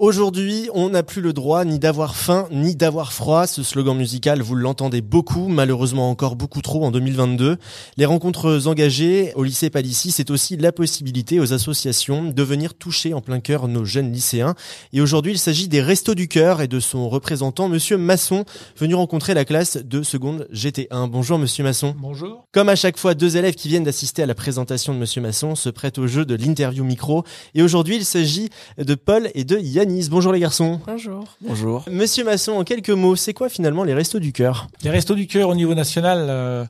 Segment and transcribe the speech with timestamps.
[0.00, 3.48] Aujourd'hui, on n'a plus le droit ni d'avoir faim ni d'avoir froid.
[3.48, 7.56] Ce slogan musical, vous l'entendez beaucoup, malheureusement encore beaucoup trop en 2022.
[7.96, 13.12] Les rencontres engagées au lycée Palissy, c'est aussi la possibilité aux associations de venir toucher
[13.12, 14.54] en plein cœur nos jeunes lycéens.
[14.92, 18.44] Et aujourd'hui, il s'agit des Restos du Cœur et de son représentant, Monsieur Masson,
[18.76, 21.10] venu rencontrer la classe de seconde GT1.
[21.10, 21.96] Bonjour Monsieur Masson.
[21.98, 22.46] Bonjour.
[22.52, 25.56] Comme à chaque fois, deux élèves qui viennent d'assister à la présentation de Monsieur Masson
[25.56, 27.24] se prêtent au jeu de l'interview micro.
[27.56, 30.80] Et aujourd'hui, il s'agit de Paul et de Yann Bonjour les garçons.
[30.86, 31.24] Bonjour.
[31.40, 31.84] Bonjour.
[31.90, 34.68] Monsieur Masson, en quelques mots, c'est quoi finalement les Restos du Cœur?
[34.82, 36.64] Les Restos du Cœur au niveau national, euh,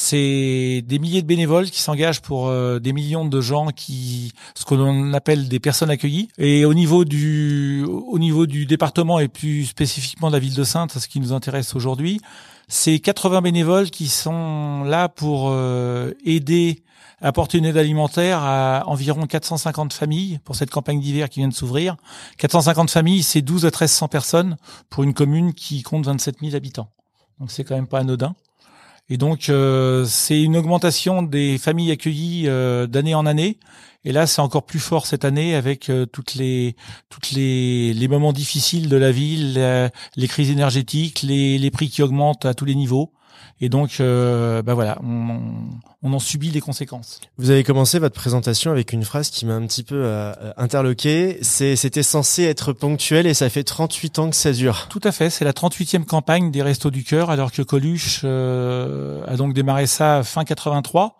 [0.00, 4.64] c'est des milliers de bénévoles qui s'engagent pour euh, des millions de gens qui, ce
[4.64, 6.28] qu'on appelle des personnes accueillies.
[6.38, 10.62] Et au niveau du, au niveau du département et plus spécifiquement de la ville de
[10.62, 12.20] Sainte, ce qui nous intéresse aujourd'hui,
[12.68, 16.84] c'est 80 bénévoles qui sont là pour euh, aider
[17.20, 21.54] apporter une aide alimentaire à environ 450 familles pour cette campagne d'hiver qui vient de
[21.54, 21.96] s'ouvrir.
[22.36, 24.56] 450 familles, c'est 12 à 1300 personnes
[24.90, 26.88] pour une commune qui compte 27 000 habitants.
[27.40, 28.36] Donc c'est quand même pas anodin.
[29.10, 33.58] Et donc euh, c'est une augmentation des familles accueillies euh, d'année en année.
[34.04, 36.76] Et là, c'est encore plus fort cette année avec euh, toutes les
[37.08, 42.02] toutes les, les moments difficiles de la ville, les crises énergétiques, les, les prix qui
[42.02, 43.12] augmentent à tous les niveaux.
[43.60, 45.40] Et donc, euh, bah voilà, on,
[46.02, 47.20] on, en subit les conséquences.
[47.38, 51.38] Vous avez commencé votre présentation avec une phrase qui m'a un petit peu euh, interloqué.
[51.42, 54.86] C'était censé être ponctuel et ça fait 38 ans que ça dure.
[54.88, 55.28] Tout à fait.
[55.28, 59.86] C'est la 38e campagne des Restos du Cœur, alors que Coluche euh, a donc démarré
[59.86, 61.16] ça fin 83.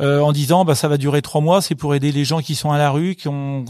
[0.00, 2.56] Euh, en disant bah ça va durer trois mois, c'est pour aider les gens qui
[2.56, 3.64] sont à la rue, qui ont,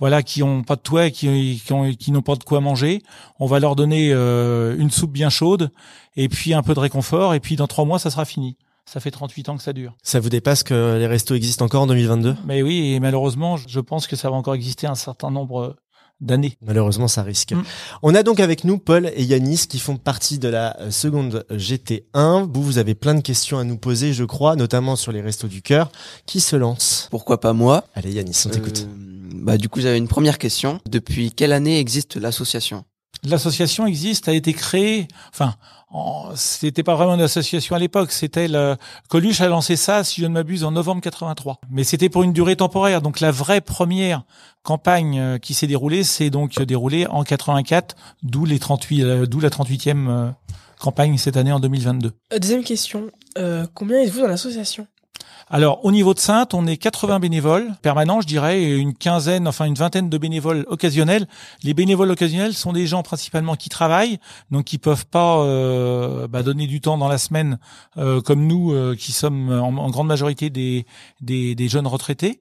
[0.00, 3.00] voilà, qui ont pas de toit, qui, qui, qui n'ont pas de quoi manger.
[3.38, 5.70] On va leur donner euh, une soupe bien chaude
[6.16, 8.56] et puis un peu de réconfort et puis dans trois mois ça sera fini.
[8.86, 9.94] Ça fait 38 ans que ça dure.
[10.02, 13.78] Ça vous dépasse que les restos existent encore en 2022 Mais oui, et malheureusement, je
[13.78, 15.76] pense que ça va encore exister un certain nombre
[16.22, 16.56] d'années.
[16.64, 17.52] Malheureusement, ça risque.
[17.52, 17.62] Mm.
[18.02, 22.48] On a donc avec nous Paul et Yanis qui font partie de la seconde GT1.
[22.52, 25.48] Vous, vous avez plein de questions à nous poser, je crois, notamment sur les restos
[25.48, 25.90] du cœur.
[26.26, 27.08] Qui se lance?
[27.10, 27.84] Pourquoi pas moi?
[27.94, 28.86] Allez Yanis, on t'écoute.
[28.88, 30.80] Euh, bah du coup, j'avais une première question.
[30.88, 32.84] Depuis quelle année existe l'association?
[33.24, 35.54] L'association existe, a été créée, enfin,
[36.34, 38.76] c'était pas vraiment une association à l'époque, c'était le
[39.08, 41.60] Coluche a lancé ça, si je ne m'abuse, en novembre 83.
[41.70, 43.02] Mais c'était pour une durée temporaire.
[43.02, 44.24] Donc la vraie première
[44.62, 49.40] campagne euh, qui s'est déroulée, c'est donc déroulée en 84, d'où les 38, euh, d'où
[49.40, 50.30] la 38e euh,
[50.78, 52.12] campagne cette année en 2022.
[52.38, 53.10] Deuxième question,
[53.74, 54.86] combien êtes-vous dans l'association?
[55.54, 59.46] Alors, au niveau de Sainte, on est 80 bénévoles permanents, je dirais, et une quinzaine,
[59.46, 61.26] enfin une vingtaine de bénévoles occasionnels.
[61.62, 64.18] Les bénévoles occasionnels sont des gens principalement qui travaillent,
[64.50, 67.58] donc qui peuvent pas euh, bah, donner du temps dans la semaine,
[67.98, 72.40] euh, comme nous, euh, qui sommes en, grande majorité des, jeunes retraités.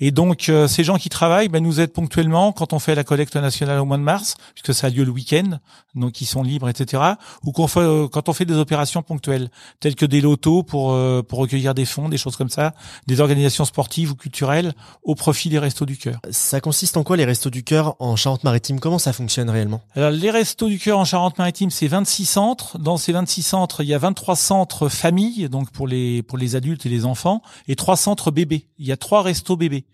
[0.00, 3.04] Et donc, euh, ces gens qui travaillent ben, nous aident ponctuellement quand on fait la
[3.04, 5.58] collecte nationale au mois de mars, puisque ça a lieu le week-end,
[5.94, 7.02] donc ils sont libres, etc.
[7.44, 9.50] Ou quand on fait, euh, quand on fait des opérations ponctuelles,
[9.80, 12.74] telles que des lotos pour euh, pour recueillir des fonds, des choses comme ça,
[13.06, 14.72] des organisations sportives ou culturelles
[15.02, 16.20] au profit des Restos du Cœur.
[16.30, 18.80] Ça consiste en quoi les Restos du Cœur en Charente-Maritime?
[18.80, 19.80] Comment ça fonctionne réellement?
[19.94, 22.78] Alors, les Restos du Cœur en Charente-Maritime, c'est 26 centres.
[22.78, 26.56] Dans ces 26 centres, il y a 23 centres familles, donc pour les pour les
[26.56, 28.66] adultes et les enfants, et trois centres bébés.
[28.78, 29.84] Il y a trois restos bébés.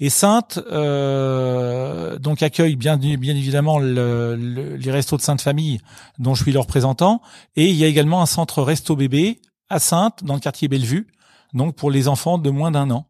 [0.00, 5.80] Et Sainte euh, donc accueille bien, bien évidemment le, les restos de Sainte-Famille,
[6.18, 7.22] dont je suis le représentant.
[7.56, 11.06] Et il y a également un centre resto bébé à Sainte, dans le quartier Bellevue,
[11.54, 13.06] donc pour les enfants de moins d'un an.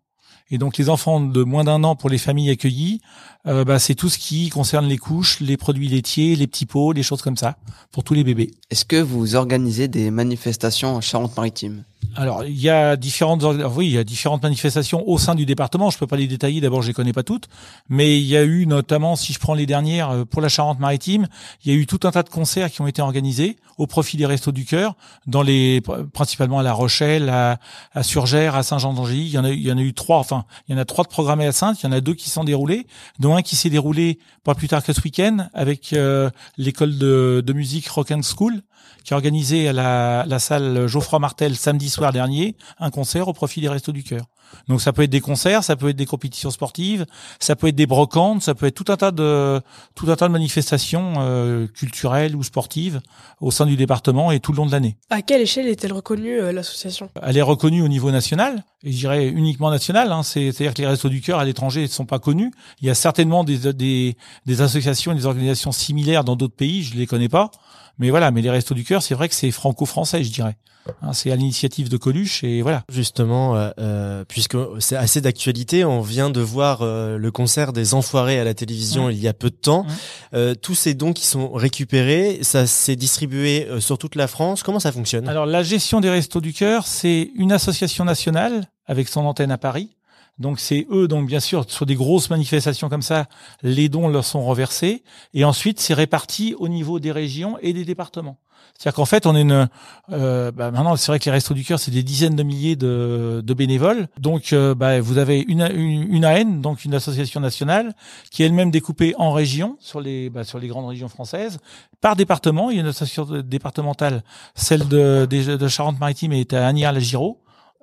[0.50, 3.00] Et donc les enfants de moins d'un an pour les familles accueillies,
[3.46, 6.92] euh, bah, c'est tout ce qui concerne les couches, les produits laitiers, les petits pots,
[6.92, 7.56] les choses comme ça,
[7.90, 8.50] pour tous les bébés.
[8.70, 11.84] Est-ce que vous organisez des manifestations en Charente-Maritime?
[12.14, 15.88] Alors, il y a différentes, oui, il y a différentes manifestations au sein du département.
[15.88, 16.60] Je peux pas les détailler.
[16.60, 17.48] D'abord, je les connais pas toutes,
[17.88, 21.26] mais il y a eu notamment, si je prends les dernières euh, pour la Charente-Maritime,
[21.64, 24.16] il y a eu tout un tas de concerts qui ont été organisés au profit
[24.16, 24.94] des Restos du Cœur,
[25.26, 25.80] dans les,
[26.12, 27.58] principalement à La Rochelle, à,
[27.94, 29.22] à Surgères, à Saint-Jean-d'Angely.
[29.22, 30.18] Il y en a, il y en a eu trois.
[30.18, 31.82] Enfin, il y en a trois de programmés à Sainte.
[31.82, 32.86] Il y en a deux qui sont déroulés,
[33.18, 37.52] dont un qui s'est déroulé pas plus tard que ce week-end avec euh, l'école de,
[37.54, 38.62] musique Rock School
[39.04, 43.60] qui a organisé à la salle Geoffroy Martel samedi soir dernier un concert au profit
[43.60, 44.31] des Restos du Cœur.
[44.68, 47.06] Donc ça peut être des concerts, ça peut être des compétitions sportives,
[47.40, 49.60] ça peut être des brocantes, ça peut être tout un tas de
[49.94, 53.00] tout un tas de manifestations euh, culturelles ou sportives
[53.40, 54.96] au sein du département et tout le long de l'année.
[55.10, 57.10] À quelle échelle est-elle reconnue euh, l'association?
[57.22, 60.12] Elle est reconnue au niveau national, et je dirais uniquement national.
[60.12, 62.52] Hein, C'est-à-dire que les Restos du Cœur à l'étranger ne sont pas connus.
[62.80, 64.16] Il y a certainement des, des,
[64.46, 67.50] des associations et des organisations similaires dans d'autres pays, je les connais pas.
[67.98, 70.56] Mais voilà, mais les Restos du Cœur, c'est vrai que c'est franco-français, je dirais.
[71.02, 72.82] Hein, c'est à l'initiative de Coluche et voilà.
[72.88, 75.84] Justement, euh, euh puisque c'est assez d'actualité.
[75.84, 79.14] On vient de voir euh, le concert des Enfoirés à la télévision Ouais.
[79.14, 79.82] il y a peu de temps.
[79.82, 79.92] Ouais.
[80.38, 84.62] Euh, tous ces dons qui sont récupérés, ça s'est distribué euh, sur toute la France.
[84.62, 85.28] Comment ça fonctionne?
[85.28, 89.58] Alors la gestion des Restos du Cœur, c'est une association nationale avec son antenne à
[89.58, 89.90] Paris.
[90.38, 93.26] Donc c'est eux, donc bien sûr, sur des grosses manifestations comme ça,
[93.62, 95.02] les dons leur sont reversés.
[95.34, 98.38] Et ensuite, c'est réparti au niveau des régions et des départements.
[98.82, 99.68] C'est-à-dire qu'en fait, on est une.
[100.10, 102.74] Euh, bah, maintenant, c'est vrai que les Restos du Cœur, c'est des dizaines de milliers
[102.74, 104.08] de, de bénévoles.
[104.18, 107.94] Donc, euh, bah, vous avez une, une, une AN, donc une association nationale,
[108.32, 111.58] qui est elle-même découpée en régions sur les bah, sur les grandes régions françaises
[112.00, 112.70] par département.
[112.70, 114.24] Il y a une association départementale,
[114.56, 117.38] celle de, de, Charente-Maritime est à Agnières-la-Giraud.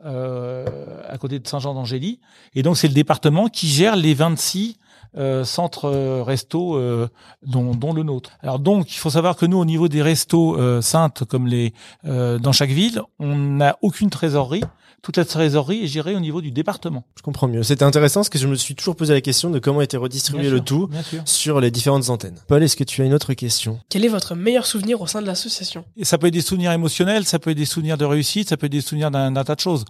[0.05, 0.65] Euh,
[1.09, 2.21] à côté de Saint-Jean-d'Angély.
[2.55, 4.77] Et donc, c'est le département qui gère les 26
[5.17, 7.07] euh, centres euh, restos euh,
[7.45, 8.31] dont, dont le nôtre.
[8.41, 11.73] Alors donc, il faut savoir que nous, au niveau des restos euh, saintes, comme les
[12.05, 14.63] euh, dans chaque ville, on n'a aucune trésorerie.
[15.01, 17.05] Toute la trésorerie est gérée au niveau du département.
[17.15, 17.63] Je comprends mieux.
[17.63, 20.41] C'était intéressant parce que je me suis toujours posé la question de comment était redistribué
[20.41, 21.21] Bien le sûr, tout Bien sûr.
[21.23, 22.35] sur les différentes antennes.
[22.49, 23.79] Paul, est-ce que tu as une autre question?
[23.87, 25.85] Quel est votre meilleur souvenir au sein de l'association?
[25.95, 28.57] Et ça peut être des souvenirs émotionnels, ça peut être des souvenirs de réussite, ça
[28.57, 29.85] peut être des souvenirs d'un tas de choses.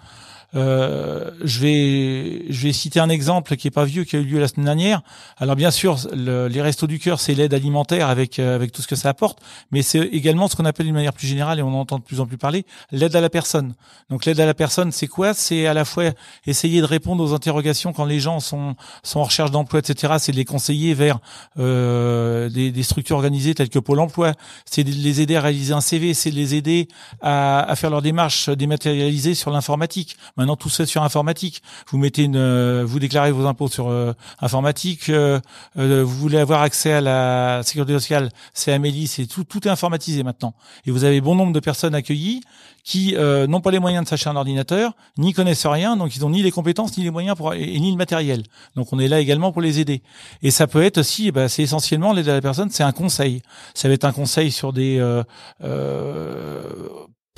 [0.55, 4.23] Euh, je vais je vais citer un exemple qui est pas vieux qui a eu
[4.23, 5.01] lieu la semaine dernière.
[5.37, 8.81] Alors bien sûr, le- les restos du cœur, c'est l'aide alimentaire avec euh, avec tout
[8.81, 9.39] ce que ça apporte,
[9.71, 12.03] mais c'est également ce qu'on appelle d'une manière plus générale et on en entend de
[12.03, 13.75] plus en plus parler, l'aide à la personne.
[14.09, 15.35] Donc l'aide à la personne, c'est quoi?
[15.35, 16.05] C'est à la fois
[16.47, 20.15] essayer de répondre aux interrogations quand les gens sont sont en recherche d'emploi, etc.
[20.17, 21.19] C'est de les conseiller vers
[21.59, 24.33] euh, des, des structures organisées telles que Pôle Emploi.
[24.65, 26.87] C'est de les aider à réaliser un CV, c'est de les aider
[27.21, 30.17] à, à faire leur démarche dématérialisée sur l'informatique.
[30.39, 31.62] Maintenant, tout ça sur informatique.
[31.91, 35.09] Vous mettez une, euh, vous déclarez vos impôts sur euh, informatique.
[35.09, 35.41] euh,
[35.77, 39.69] euh, vous voulez avoir accès à la sécurité sociale, c'est Amélie, c'est tout, tout est
[39.69, 40.53] informatisé maintenant.
[40.86, 42.39] Et vous avez bon nombre de personnes accueillies
[42.86, 46.25] qui euh, n'ont pas les moyens de s'acheter un ordinateur, ni connaissent rien, donc ils
[46.25, 48.44] ont ni les compétences, ni les moyens pour, et, et ni le matériel.
[48.77, 50.01] Donc on est là également pour les aider.
[50.42, 52.94] Et ça peut être aussi, eh ben, c'est essentiellement l'aide à la personne, c'est un
[52.94, 53.42] conseil.
[53.74, 55.21] Ça va être un conseil sur des euh,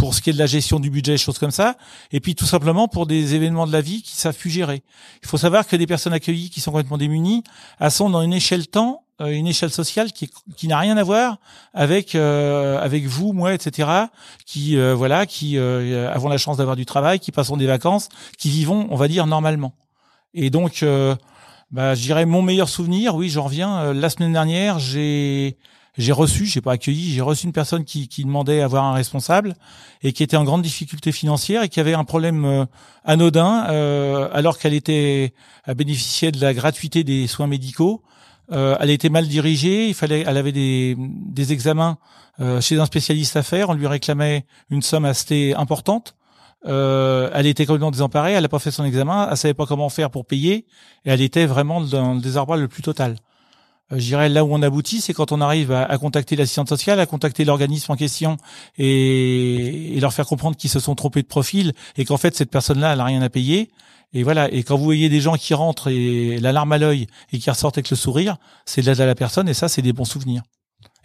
[0.02, 1.78] pour ce qui est de la gestion du budget, choses comme ça,
[2.12, 4.82] et puis tout simplement pour des événements de la vie qui savent plus gérer.
[5.22, 7.44] Il faut savoir que des personnes accueillies qui sont complètement démunies,
[7.80, 11.04] elles sont dans une échelle temps, euh, une échelle sociale qui, qui n'a rien à
[11.04, 11.38] voir
[11.76, 13.90] avec euh, avec vous, moi, etc.
[14.48, 18.10] Qui euh, voilà, qui euh, avons la chance d'avoir du travail, qui passons des vacances,
[18.40, 19.76] qui vivons, on va dire normalement.
[20.34, 21.16] Et donc, euh,
[21.70, 23.14] bah, je dirais mon meilleur souvenir.
[23.14, 23.72] Oui, j'en reviens.
[23.82, 25.58] euh, la semaine dernière, j'ai
[25.98, 28.94] j'ai reçu, j'ai pas accueilli, j'ai reçu une personne qui, qui demandait à avoir un
[28.94, 29.56] responsable
[30.02, 32.66] et qui était en grande difficulté financière et qui avait un problème euh,
[33.04, 35.34] anodin euh, alors qu'elle était
[35.66, 38.04] à bénéficier de la gratuité des soins médicaux.
[38.52, 41.98] Euh, elle était mal dirigée, il fallait, elle avait des, des examens
[42.40, 46.16] euh, chez un spécialiste à faire, on lui réclamait une somme assez importante.
[46.68, 49.90] Euh, elle était complètement désemparée, elle n'a pas fait son examen, elle savait pas comment
[49.90, 50.66] faire pour payer
[51.06, 53.16] et elle était vraiment dans le désarroi le plus total.
[53.92, 56.70] Euh, je dirais là où on aboutit, c'est quand on arrive à, à contacter l'assistante
[56.70, 58.38] sociale, à contacter l'organisme en question
[58.78, 62.52] et, et leur faire comprendre qu'ils se sont trompés de profil et qu'en fait cette
[62.52, 63.70] personne-là, elle a rien à payer.
[64.14, 64.52] Et voilà.
[64.52, 67.50] Et quand vous voyez des gens qui rentrent et la larme à l'œil et qui
[67.50, 70.06] ressortent avec le sourire, c'est de l'aide à la personne et ça, c'est des bons
[70.06, 70.44] souvenirs.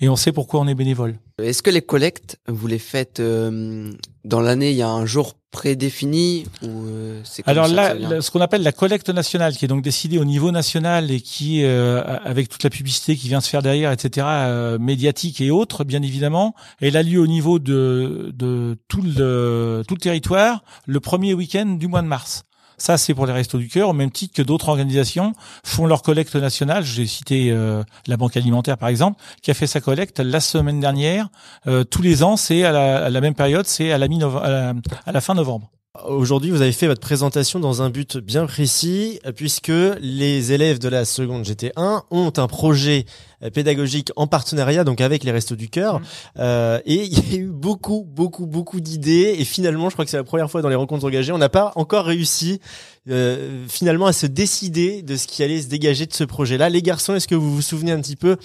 [0.01, 1.19] Et on sait pourquoi on est bénévole.
[1.43, 3.91] Est-ce que les collectes, vous les faites euh,
[4.25, 8.63] dans l'année Il y a un jour prédéfini ou euh, Alors là, ce qu'on appelle
[8.63, 12.63] la collecte nationale, qui est donc décidée au niveau national et qui, euh, avec toute
[12.63, 16.97] la publicité qui vient se faire derrière, etc., euh, médiatique et autres, bien évidemment, elle
[16.97, 21.89] a lieu au niveau de, de tout, le, tout le territoire le premier week-end du
[21.89, 22.45] mois de mars.
[22.79, 26.03] Ça, c'est pour les Restos du Cœur, au même titre que d'autres organisations font leur
[26.03, 26.85] collecte nationale.
[26.85, 30.81] J'ai cité euh, la Banque Alimentaire, par exemple, qui a fait sa collecte la semaine
[30.81, 31.29] dernière.
[31.67, 35.71] Euh, tous les ans, c'est à la, même période, c'est à à la fin novembre.
[36.05, 40.79] Aujourd'hui, vous avez fait votre présentation dans un but bien précis, euh, puisque les élèves
[40.79, 43.07] de la seconde GT1 ont un projet
[43.43, 46.01] euh, pédagogique en partenariat, donc avec les Restos du Cœur.
[46.01, 46.07] Mhm.
[46.39, 49.37] Euh, et il y a eu beaucoup, beaucoup, beaucoup d'idées.
[49.39, 51.49] Et finalement, je crois que c'est la première fois dans les rencontres engagées, on n'a
[51.49, 52.61] pas encore réussi
[53.09, 56.69] euh, finalement à se décider de ce qui allait se dégager de ce projet-là.
[56.69, 58.37] Les garçons, est-ce que vous vous souvenez un petit peu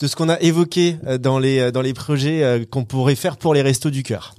[0.00, 3.54] de ce qu'on a évoqué euh, dans les dans les projets qu'on pourrait faire pour
[3.54, 4.34] les Restos du Cœur?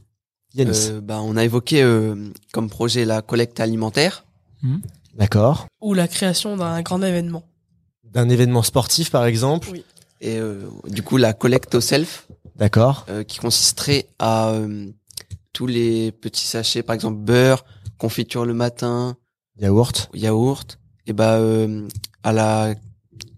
[0.56, 0.90] Yanis.
[0.90, 2.16] Euh, bah, on a évoqué euh,
[2.54, 4.26] comme projet la collecte alimentaire.
[5.16, 5.68] D'accord.
[5.82, 7.44] Ou la création d'un grand événement.
[8.04, 9.70] D'un événement sportif, par exemple.
[10.22, 13.06] Et euh, du coup, la collecte au self, D'accord.
[13.10, 14.88] euh, qui consisterait à euh,
[15.54, 17.64] tous les petits sachets, par exemple beurre,
[17.98, 19.16] confiture le matin,
[19.60, 20.10] Yaourt.
[20.14, 20.78] yaourt,
[21.08, 21.88] et bah euh,
[22.24, 22.76] à la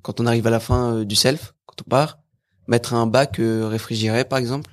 [0.01, 2.20] quand on arrive à la fin euh, du self, quand on part,
[2.68, 4.71] mettre un bac euh, réfrigéré par exemple,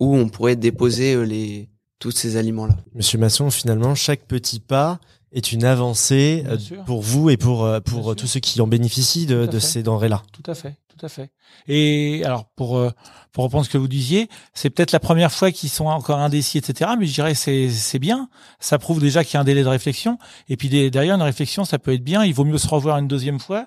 [0.00, 2.76] où on pourrait déposer euh, les tous ces aliments là.
[2.94, 5.00] Monsieur Masson, finalement, chaque petit pas
[5.32, 8.34] est une avancée euh, pour vous et pour euh, pour Bien tous sûr.
[8.34, 10.22] ceux qui en bénéficient de, de ces denrées-là.
[10.32, 11.30] Tout à fait, tout à fait.
[11.66, 12.80] Et alors pour
[13.32, 16.58] pour reprendre ce que vous disiez, c'est peut-être la première fois qu'ils sont encore indécis,
[16.58, 16.92] etc.
[16.98, 18.28] Mais je dirais c'est c'est bien.
[18.60, 20.18] Ça prouve déjà qu'il y a un délai de réflexion.
[20.48, 22.24] Et puis derrière une réflexion, ça peut être bien.
[22.24, 23.66] Il vaut mieux se revoir une deuxième fois,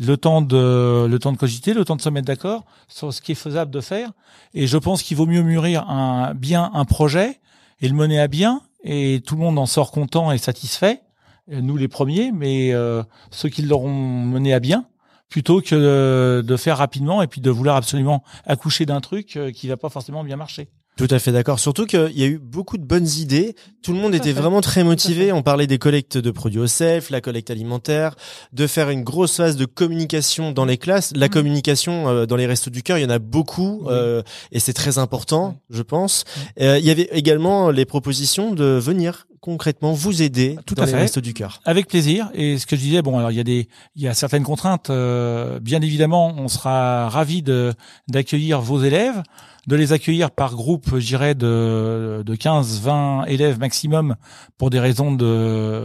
[0.00, 3.20] le temps de le temps de cogiter, le temps de se mettre d'accord sur ce
[3.20, 4.12] qui est faisable de faire.
[4.54, 7.40] Et je pense qu'il vaut mieux mûrir un bien un projet
[7.80, 8.62] et le mener à bien.
[8.82, 11.02] Et tout le monde en sort content et satisfait.
[11.48, 14.86] Nous les premiers, mais euh, ceux qui l'auront mené à bien
[15.28, 19.52] plutôt que de, de faire rapidement et puis de vouloir absolument accoucher d'un truc euh,
[19.52, 20.68] qui va pas forcément bien marcher.
[20.96, 21.58] Tout à fait d'accord.
[21.58, 23.54] Surtout qu'il y a eu beaucoup de bonnes idées.
[23.82, 25.32] Tout le monde était vraiment très motivé.
[25.32, 28.16] On parlait des collectes de produits au self, la collecte alimentaire,
[28.52, 31.12] de faire une grosse phase de communication dans les classes.
[31.16, 31.32] La Mhm.
[31.32, 34.74] communication euh, dans les restos du cœur, il y en a beaucoup euh, et c'est
[34.74, 36.24] très important, je pense.
[36.60, 40.86] Euh, il y avait également les propositions de venir concrètement vous aider Tout dans à
[40.86, 40.98] les fait.
[40.98, 41.60] restos du cœur.
[41.64, 42.28] Avec plaisir.
[42.34, 44.42] Et ce que je disais, bon, alors il y a des, il y a certaines
[44.44, 44.90] contraintes.
[44.90, 47.72] euh, bien évidemment, on sera ravi de
[48.08, 49.22] d'accueillir vos élèves,
[49.66, 54.16] de les accueillir par groupe, je dirais de de 15, 20 élèves maximum
[54.58, 55.84] pour des raisons de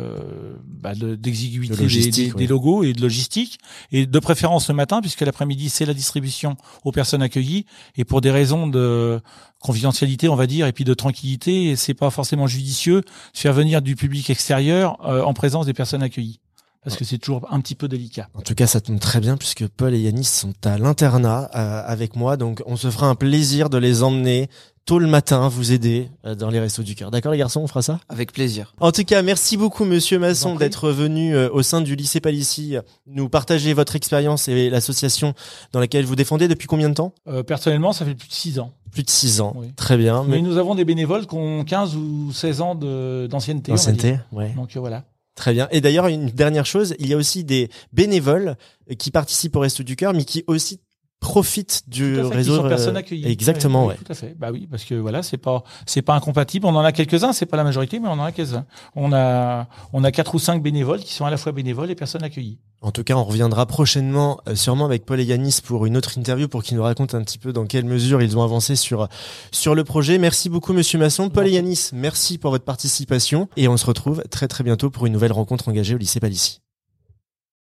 [0.66, 2.38] bah, de- d'exiguïté De des, logistique, des- oui.
[2.38, 3.60] des logos et de logistique,
[3.92, 7.66] et de préférence le matin puisque l'après-midi c'est la distribution aux personnes accueillies
[7.98, 9.20] et pour des raisons de
[9.60, 13.82] confidentialité, on va dire, et puis de tranquillité, c'est pas forcément judicieux de faire venir
[13.82, 16.40] du public extérieur euh, en présence des personnes accueillies.
[16.86, 18.30] Parce que c'est toujours un petit peu délicat.
[18.36, 21.82] En tout cas, ça tombe très bien puisque Paul et Yanis sont à l'internat euh,
[21.86, 22.38] avec moi.
[22.38, 24.50] Donc, on se fera un plaisir de les emmener
[24.86, 27.10] tôt le matin, vous aider euh, dans les restos du cœur.
[27.10, 28.00] D'accord, les garçons, on fera ça?
[28.08, 28.76] Avec plaisir.
[28.80, 32.76] En tout cas, merci beaucoup, Monsieur Masson, d'être venu euh, au sein du lycée Palissy
[33.08, 35.34] nous partager votre expérience et l'association
[35.72, 37.14] dans laquelle vous défendez depuis combien de temps?
[37.28, 38.74] Euh, personnellement, ça fait plus de 6 ans.
[38.92, 39.54] Plus de six ans.
[39.58, 39.74] Oui.
[39.76, 40.24] Très bien.
[40.24, 43.72] Mais nous avons des bénévoles qui ont 15 ou 16 ans de- d'ancienneté.
[43.74, 44.54] Ancienneté, ouais.
[44.56, 45.04] Donc euh, voilà.
[45.36, 45.68] Très bien.
[45.72, 48.56] Et d'ailleurs, une dernière chose, il y a aussi des bénévoles
[48.90, 50.80] euh, qui participent au Resto du Cœur, mais qui aussi
[51.26, 52.58] profitent du Tout à fait, réseau.
[52.58, 53.26] sont euh, personnes accueillies.
[53.28, 53.96] Exactement, ouais.
[53.96, 54.36] Tout à fait.
[54.38, 56.68] Bah oui, parce que voilà, c'est pas c'est pas incompatible.
[56.68, 58.66] On en a quelques-uns, c'est pas la majorité, mais on en a quelques-uns.
[58.96, 61.96] On a on a quatre ou cinq bénévoles qui sont à la fois bénévoles et
[61.96, 62.60] personnes accueillies.
[62.82, 66.16] En tout cas, on reviendra prochainement, euh, sûrement avec Paul et Yanis pour une autre
[66.20, 69.08] interview pour qu'ils nous racontent un petit peu dans quelle mesure ils ont avancé sur
[69.52, 70.20] sur le projet.
[70.20, 71.30] Merci beaucoup, Monsieur Masson.
[71.30, 75.08] Paul et Yanis, merci pour votre participation et on se retrouve très très bientôt pour
[75.08, 76.65] une nouvelle rencontre engagée au lycée Palissy.